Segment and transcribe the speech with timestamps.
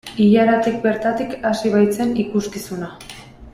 [0.27, 2.93] Ilaratik bertatik hasi baitzen ikuskizuna.